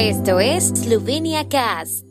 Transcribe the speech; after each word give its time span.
Esto 0.00 0.38
es 0.38 0.68
Slovenia 0.68 1.48
Cast. 1.48 2.04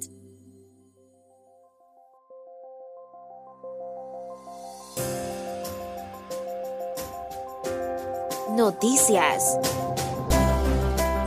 Noticias. 8.58 9.58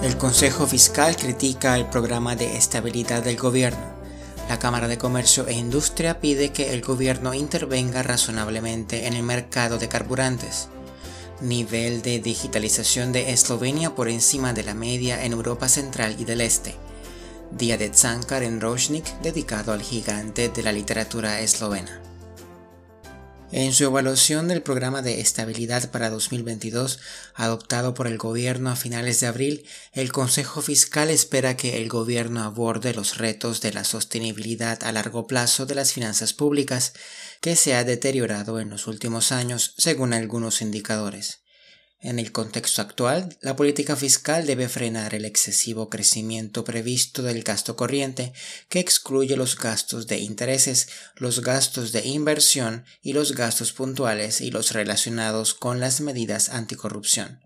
El 0.03 0.19
Consejo 0.19 0.67
Fiscal 0.67 1.17
critica 1.17 1.79
el 1.79 1.87
programa 1.87 2.37
de 2.37 2.59
estabilidad 2.59 3.23
del 3.23 3.39
gobierno. 3.39 3.95
La 4.51 4.59
Cámara 4.59 4.87
de 4.87 4.99
Comercio 4.99 5.47
e 5.47 5.55
Industria 5.55 6.21
pide 6.21 6.51
que 6.51 6.75
el 6.75 6.83
gobierno 6.83 7.33
intervenga 7.33 8.03
razonablemente 8.03 9.07
en 9.07 9.15
el 9.15 9.23
mercado 9.23 9.79
de 9.79 9.89
carburantes. 9.89 10.69
Nivel 11.41 12.03
de 12.03 12.19
digitalización 12.19 13.13
de 13.13 13.33
Eslovenia 13.33 13.95
por 13.95 14.11
encima 14.11 14.53
de 14.53 14.63
la 14.63 14.75
media 14.75 15.25
en 15.25 15.33
Europa 15.33 15.69
Central 15.69 16.17
y 16.19 16.25
del 16.25 16.43
Este. 16.43 16.75
Día 17.51 17.79
de 17.79 17.89
Tsankar 17.89 18.43
en 18.43 18.61
Rožnik 18.61 19.07
dedicado 19.23 19.73
al 19.73 19.81
gigante 19.81 20.51
de 20.51 20.63
la 20.63 20.71
literatura 20.71 21.41
eslovena. 21.41 22.10
En 23.53 23.73
su 23.73 23.83
evaluación 23.83 24.47
del 24.47 24.63
programa 24.63 25.03
de 25.03 25.21
estabilidad 25.21 25.91
para 25.91 26.09
2022 26.09 27.01
adoptado 27.35 27.95
por 27.95 28.07
el 28.07 28.17
gobierno 28.17 28.71
a 28.71 28.77
finales 28.77 29.19
de 29.19 29.27
abril, 29.27 29.67
el 29.93 30.13
Consejo 30.13 30.63
Fiscal 30.63 31.11
espera 31.11 31.57
que 31.57 31.77
el 31.79 31.89
gobierno 31.89 32.45
aborde 32.45 32.95
los 32.95 33.19
retos 33.19 33.61
de 33.61 33.73
la 33.73 33.83
sostenibilidad 33.83 34.85
a 34.85 34.93
largo 34.93 35.27
plazo 35.27 35.67
de 35.67 35.75
las 35.75 35.93
finanzas 35.93 36.33
públicas 36.33 36.93
que 37.41 37.57
se 37.57 37.75
ha 37.75 37.83
deteriorado 37.83 38.61
en 38.61 38.71
los 38.71 38.87
últimos 38.87 39.33
años 39.33 39.75
según 39.79 40.13
algunos 40.13 40.63
indicadores. 40.63 41.40
En 42.03 42.19
el 42.19 42.33
contexto 42.33 42.81
actual, 42.81 43.37
la 43.43 43.57
política 43.57 43.95
fiscal 43.95 44.47
debe 44.47 44.71
frenar 44.71 45.15
el 45.15 45.27
excesivo 45.27 45.91
crecimiento 45.91 46.65
previsto 46.65 47.23
del 47.23 47.43
gasto 47.43 47.77
corriente, 47.77 48.33
que 48.71 48.81
excluye 48.81 49.37
los 49.37 49.59
gastos 49.59 50.07
de 50.07 50.19
intereses, 50.19 50.89
los 51.17 51.43
gastos 51.43 51.93
de 51.93 52.07
inversión 52.07 52.87
y 53.03 53.13
los 53.13 53.35
gastos 53.35 53.75
puntuales 53.75 54.41
y 54.41 54.51
los 54.51 54.73
relacionados 54.73 55.53
con 55.53 55.79
las 55.79 56.01
medidas 56.01 56.49
anticorrupción. 56.49 57.41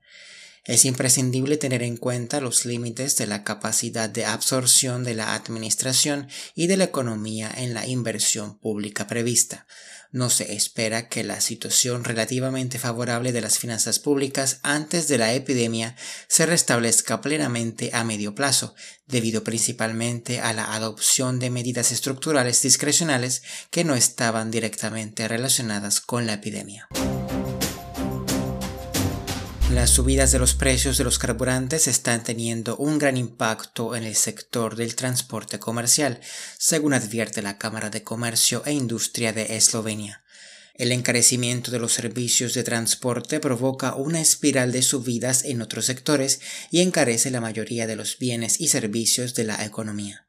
Es 0.64 0.84
imprescindible 0.84 1.56
tener 1.56 1.82
en 1.82 1.96
cuenta 1.96 2.40
los 2.40 2.64
límites 2.64 3.16
de 3.16 3.26
la 3.26 3.44
capacidad 3.44 4.08
de 4.08 4.24
absorción 4.24 5.04
de 5.04 5.14
la 5.14 5.34
administración 5.34 6.28
y 6.54 6.66
de 6.66 6.76
la 6.76 6.84
economía 6.84 7.52
en 7.54 7.74
la 7.74 7.86
inversión 7.86 8.58
pública 8.58 9.06
prevista, 9.06 9.66
no 10.14 10.30
se 10.30 10.54
espera 10.54 11.08
que 11.08 11.24
la 11.24 11.40
situación 11.40 12.04
relativamente 12.04 12.78
favorable 12.78 13.32
de 13.32 13.40
las 13.40 13.58
finanzas 13.58 13.98
públicas 13.98 14.60
antes 14.62 15.08
de 15.08 15.18
la 15.18 15.34
epidemia 15.34 15.96
se 16.28 16.46
restablezca 16.46 17.20
plenamente 17.20 17.90
a 17.92 18.04
medio 18.04 18.32
plazo, 18.32 18.76
debido 19.08 19.42
principalmente 19.42 20.38
a 20.38 20.52
la 20.52 20.72
adopción 20.72 21.40
de 21.40 21.50
medidas 21.50 21.90
estructurales 21.90 22.62
discrecionales 22.62 23.42
que 23.72 23.82
no 23.82 23.96
estaban 23.96 24.52
directamente 24.52 25.26
relacionadas 25.26 26.00
con 26.00 26.26
la 26.26 26.34
epidemia. 26.34 26.86
Las 29.70 29.90
subidas 29.90 30.30
de 30.30 30.38
los 30.38 30.54
precios 30.54 30.98
de 30.98 31.04
los 31.04 31.18
carburantes 31.18 31.88
están 31.88 32.22
teniendo 32.22 32.76
un 32.76 32.98
gran 32.98 33.16
impacto 33.16 33.96
en 33.96 34.04
el 34.04 34.14
sector 34.14 34.76
del 34.76 34.94
transporte 34.94 35.58
comercial, 35.58 36.20
según 36.58 36.92
advierte 36.92 37.40
la 37.40 37.56
Cámara 37.56 37.88
de 37.88 38.02
Comercio 38.02 38.62
e 38.66 38.72
Industria 38.72 39.32
de 39.32 39.56
Eslovenia. 39.56 40.22
El 40.74 40.92
encarecimiento 40.92 41.70
de 41.70 41.78
los 41.78 41.92
servicios 41.92 42.52
de 42.52 42.62
transporte 42.62 43.40
provoca 43.40 43.94
una 43.94 44.20
espiral 44.20 44.70
de 44.70 44.82
subidas 44.82 45.44
en 45.44 45.62
otros 45.62 45.86
sectores 45.86 46.40
y 46.70 46.80
encarece 46.80 47.30
la 47.30 47.40
mayoría 47.40 47.86
de 47.86 47.96
los 47.96 48.18
bienes 48.18 48.60
y 48.60 48.68
servicios 48.68 49.34
de 49.34 49.44
la 49.44 49.64
economía. 49.64 50.26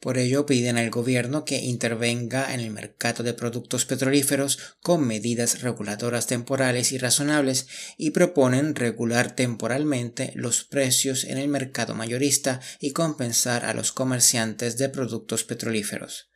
Por 0.00 0.18
ello 0.18 0.46
piden 0.46 0.78
al 0.78 0.90
gobierno 0.90 1.44
que 1.44 1.60
intervenga 1.60 2.52
en 2.54 2.60
el 2.60 2.70
mercado 2.70 3.22
de 3.22 3.34
productos 3.34 3.84
petrolíferos 3.84 4.58
con 4.80 5.06
medidas 5.06 5.62
reguladoras 5.62 6.26
temporales 6.26 6.92
y 6.92 6.98
razonables 6.98 7.66
y 7.96 8.10
proponen 8.10 8.74
regular 8.74 9.34
temporalmente 9.34 10.32
los 10.34 10.64
precios 10.64 11.24
en 11.24 11.38
el 11.38 11.48
mercado 11.48 11.94
mayorista 11.94 12.60
y 12.80 12.92
compensar 12.92 13.64
a 13.64 13.74
los 13.74 13.92
comerciantes 13.92 14.78
de 14.78 14.88
productos 14.88 15.44
petrolíferos. 15.44 16.27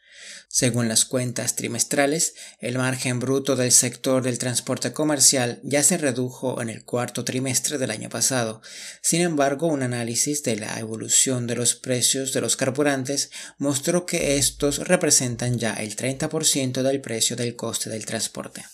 Según 0.48 0.88
las 0.88 1.04
cuentas 1.04 1.56
trimestrales, 1.56 2.34
el 2.60 2.76
margen 2.76 3.20
bruto 3.20 3.56
del 3.56 3.72
sector 3.72 4.22
del 4.22 4.38
transporte 4.38 4.92
comercial 4.92 5.60
ya 5.62 5.82
se 5.82 5.96
redujo 5.96 6.60
en 6.60 6.68
el 6.68 6.84
cuarto 6.84 7.24
trimestre 7.24 7.78
del 7.78 7.90
año 7.90 8.08
pasado. 8.08 8.60
Sin 9.00 9.22
embargo, 9.22 9.66
un 9.66 9.82
análisis 9.82 10.42
de 10.42 10.56
la 10.56 10.78
evolución 10.78 11.46
de 11.46 11.56
los 11.56 11.74
precios 11.74 12.32
de 12.32 12.40
los 12.40 12.56
carburantes 12.56 13.30
mostró 13.58 14.04
que 14.04 14.36
estos 14.36 14.86
representan 14.86 15.58
ya 15.58 15.74
el 15.74 15.96
30% 15.96 16.82
del 16.82 17.00
precio 17.00 17.36
del 17.36 17.56
coste 17.56 17.90
del 17.90 18.04
transporte. 18.04 18.64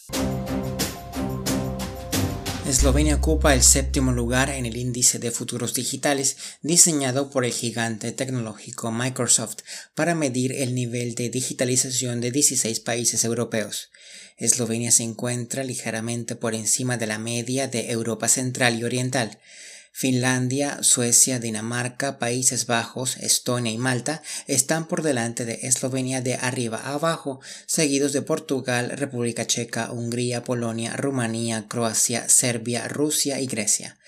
Eslovenia 2.69 3.15
ocupa 3.15 3.55
el 3.55 3.63
séptimo 3.63 4.13
lugar 4.13 4.51
en 4.51 4.67
el 4.67 4.77
índice 4.77 5.19
de 5.19 5.31
futuros 5.31 5.73
digitales 5.73 6.37
diseñado 6.61 7.31
por 7.31 7.47
el 7.47 7.53
gigante 7.53 8.13
tecnológico 8.13 8.93
Microsoft 8.93 9.61
para 9.95 10.15
medir 10.15 10.53
el 10.53 10.75
nivel 10.75 11.15
de 11.15 11.31
digitalización 11.31 12.21
de 12.21 12.31
16 12.31 12.81
países 12.81 13.25
europeos. 13.25 13.89
Eslovenia 14.37 14.91
se 14.91 15.05
encuentra 15.05 15.65
ligeramente 15.65 16.37
por 16.37 16.55
encima 16.55 16.99
de 16.99 17.07
la 17.07 17.19
media 17.19 17.69
de 17.69 17.91
Europa 17.91 18.29
Central 18.29 18.79
y 18.79 18.85
Oriental. 18.85 19.39
Finlandia, 19.99 20.85
Suecia, 20.85 21.41
Dinamarca, 21.41 22.21
Países 22.21 22.67
Bajos, 22.67 23.17
Estonia 23.17 23.73
y 23.73 23.79
Malta 23.79 24.23
están 24.47 24.87
por 24.87 25.03
delante 25.03 25.45
de 25.45 25.59
Eslovenia 25.63 26.21
de 26.21 26.35
arriba 26.35 26.81
a 26.85 26.93
abajo, 26.93 27.41
seguidos 27.67 28.13
de 28.13 28.23
Portugal, 28.23 28.91
República 28.91 29.45
Checa, 29.49 29.91
Hungría, 29.91 30.45
Polonia, 30.45 30.97
Rumanía, 30.97 31.67
Croacia, 31.67 32.29
Serbia, 32.29 32.87
Rusia 32.87 33.41
y 33.41 33.49
Grecia. 33.49 33.99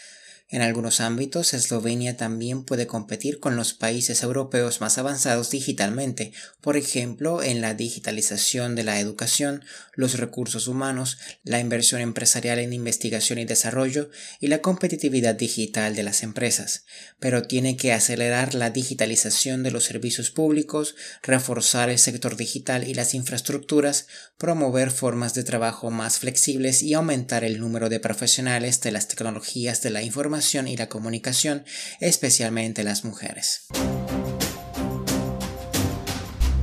En 0.52 0.62
algunos 0.62 1.00
ámbitos, 1.00 1.54
Eslovenia 1.54 2.16
también 2.16 2.64
puede 2.64 2.88
competir 2.88 3.38
con 3.38 3.54
los 3.54 3.72
países 3.72 4.24
europeos 4.24 4.80
más 4.80 4.98
avanzados 4.98 5.50
digitalmente, 5.50 6.32
por 6.60 6.76
ejemplo, 6.76 7.40
en 7.40 7.60
la 7.60 7.74
digitalización 7.74 8.74
de 8.74 8.82
la 8.82 8.98
educación, 8.98 9.64
los 9.94 10.18
recursos 10.18 10.66
humanos, 10.66 11.18
la 11.44 11.60
inversión 11.60 12.00
empresarial 12.00 12.58
en 12.58 12.72
investigación 12.72 13.38
y 13.38 13.44
desarrollo 13.44 14.10
y 14.40 14.48
la 14.48 14.60
competitividad 14.60 15.36
digital 15.36 15.94
de 15.94 16.02
las 16.02 16.24
empresas, 16.24 16.84
pero 17.20 17.42
tiene 17.42 17.76
que 17.76 17.92
acelerar 17.92 18.54
la 18.54 18.70
digitalización 18.70 19.62
de 19.62 19.70
los 19.70 19.84
servicios 19.84 20.32
públicos, 20.32 20.96
reforzar 21.22 21.90
el 21.90 21.98
sector 22.00 22.36
digital 22.36 22.88
y 22.88 22.94
las 22.94 23.14
infraestructuras, 23.14 24.08
promover 24.36 24.90
formas 24.90 25.32
de 25.34 25.44
trabajo 25.44 25.92
más 25.92 26.18
flexibles 26.18 26.82
y 26.82 26.94
aumentar 26.94 27.44
el 27.44 27.60
número 27.60 27.88
de 27.88 28.00
profesionales 28.00 28.80
de 28.80 28.90
las 28.90 29.06
tecnologías 29.06 29.80
de 29.82 29.90
la 29.90 30.02
información 30.02 30.39
y 30.40 30.76
la 30.76 30.88
comunicación, 30.88 31.64
especialmente 32.00 32.82
las 32.82 33.04
mujeres. 33.04 33.66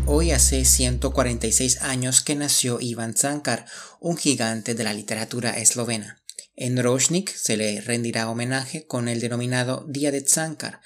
Hoy 0.06 0.32
hace 0.32 0.66
146 0.66 1.82
años 1.82 2.22
que 2.22 2.36
nació 2.36 2.80
Ivan 2.82 3.16
Zankar, 3.16 3.66
un 4.00 4.18
gigante 4.18 4.74
de 4.74 4.84
la 4.84 4.94
literatura 4.94 5.52
eslovena. 5.58 6.24
En 6.56 6.82
Rožnik 6.82 7.30
se 7.30 7.56
le 7.56 7.82
rendirá 7.82 8.30
homenaje 8.30 8.88
con 8.88 9.08
el 9.10 9.20
denominado 9.20 9.86
Día 9.88 10.12
de 10.12 10.22
Zankar, 10.22 10.82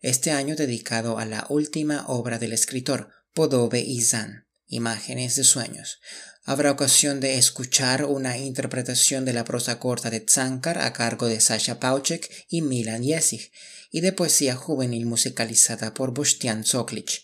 este 0.00 0.32
año 0.32 0.56
dedicado 0.56 1.18
a 1.18 1.26
la 1.26 1.46
última 1.48 2.06
obra 2.08 2.38
del 2.38 2.52
escritor, 2.52 3.10
Podobe 3.34 3.80
y 3.80 4.00
Zan, 4.00 4.46
Imágenes 4.72 5.36
de 5.36 5.44
Sueños, 5.44 6.00
habrá 6.44 6.70
ocasión 6.70 7.20
de 7.20 7.36
escuchar 7.36 8.06
una 8.06 8.38
interpretación 8.38 9.26
de 9.26 9.34
la 9.34 9.44
prosa 9.44 9.78
corta 9.78 10.08
de 10.08 10.20
Tsankar 10.20 10.78
a 10.78 10.94
cargo 10.94 11.26
de 11.26 11.40
Sasha 11.40 11.78
Pauchek 11.78 12.46
y 12.48 12.62
Milan 12.62 13.04
Jesig, 13.04 13.52
y 13.90 14.00
de 14.00 14.12
poesía 14.12 14.56
juvenil 14.56 15.04
musicalizada 15.04 15.92
por 15.92 16.14
Bostian 16.14 16.64
Soklic. 16.64 17.22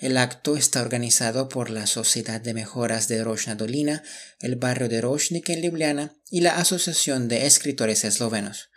El 0.00 0.16
acto 0.16 0.56
está 0.56 0.82
organizado 0.82 1.48
por 1.48 1.70
la 1.70 1.86
Sociedad 1.86 2.40
de 2.40 2.52
Mejoras 2.52 3.06
de 3.06 3.22
Roshna 3.22 3.54
Dolina, 3.54 4.02
el 4.40 4.56
barrio 4.56 4.88
de 4.88 5.00
Roshnik 5.00 5.48
en 5.50 5.62
Ljubljana 5.62 6.16
y 6.32 6.40
la 6.40 6.56
Asociación 6.56 7.28
de 7.28 7.46
Escritores 7.46 8.04
Eslovenos. 8.04 8.67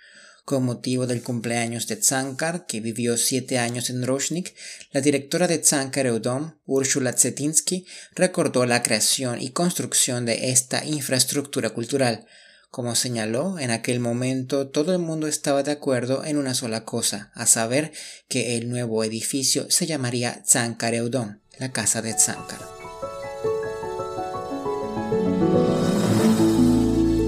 Con 0.46 0.66
motivo 0.66 1.08
del 1.08 1.22
cumpleaños 1.22 1.88
de 1.88 1.98
Tsankar, 1.98 2.66
que 2.66 2.82
vivió 2.82 3.16
siete 3.16 3.60
años 3.60 3.90
en 3.90 4.06
Roshnik, 4.06 4.56
la 4.92 5.02
directora 5.02 5.48
de 5.48 5.60
Tsankar 5.60 6.08
Eudom, 6.08 6.56
Ursula 6.66 7.14
Tsetinsky, 7.14 7.86
recordó 8.16 8.66
la 8.66 8.82
creación 8.82 9.42
y 9.42 9.52
construcción 9.52 10.26
de 10.26 10.52
esta 10.52 10.84
infraestructura 10.84 11.70
cultural. 11.70 12.26
Como 12.72 12.96
señaló, 12.96 13.60
en 13.60 13.70
aquel 13.70 14.00
momento 14.00 14.70
todo 14.70 14.94
el 14.94 15.00
mundo 15.00 15.28
estaba 15.28 15.62
de 15.62 15.72
acuerdo 15.72 16.24
en 16.24 16.38
una 16.38 16.54
sola 16.54 16.86
cosa, 16.86 17.32
a 17.36 17.46
saber 17.46 17.92
que 18.28 18.58
el 18.58 18.70
nuevo 18.70 19.04
edificio 19.04 19.70
se 19.70 19.86
llamaría 19.86 20.42
Tsankar 20.44 20.96
Eudom, 20.96 21.38
la 21.60 21.72
casa 21.72 22.02
de 22.02 22.14
Tsankar. 22.14 22.60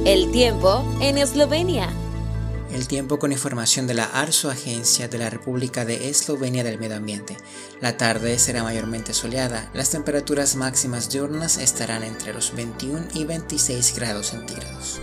El 0.05 0.31
tiempo 0.31 0.83
en 1.01 1.17
Eslovenia. 1.17 2.02
El 2.73 2.87
tiempo 2.87 3.19
con 3.19 3.31
información 3.31 3.85
de 3.85 3.93
la 3.93 4.05
ARSO, 4.05 4.49
Agencia 4.49 5.07
de 5.07 5.19
la 5.19 5.29
República 5.29 5.85
de 5.85 6.09
Eslovenia 6.09 6.63
del 6.63 6.79
Medio 6.79 6.95
Ambiente. 6.95 7.37
La 7.81 7.97
tarde 7.97 8.39
será 8.39 8.63
mayormente 8.63 9.13
soleada. 9.13 9.69
Las 9.75 9.91
temperaturas 9.91 10.55
máximas 10.55 11.07
diurnas 11.11 11.59
estarán 11.59 12.03
entre 12.03 12.33
los 12.33 12.55
21 12.55 13.09
y 13.13 13.25
26 13.25 13.95
grados 13.95 14.31
centígrados. 14.31 15.01